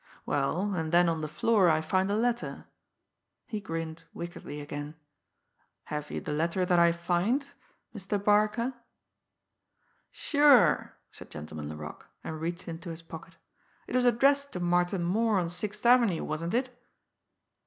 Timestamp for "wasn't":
16.23-16.55